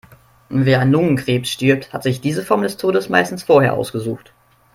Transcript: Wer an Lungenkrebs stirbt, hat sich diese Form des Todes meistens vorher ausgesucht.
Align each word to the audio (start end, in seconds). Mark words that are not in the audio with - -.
Wer 0.49 0.81
an 0.81 0.89
Lungenkrebs 0.91 1.47
stirbt, 1.47 1.93
hat 1.93 2.01
sich 2.01 2.21
diese 2.21 2.41
Form 2.43 2.63
des 2.63 2.77
Todes 2.77 3.07
meistens 3.07 3.43
vorher 3.43 3.75
ausgesucht. 3.75 4.33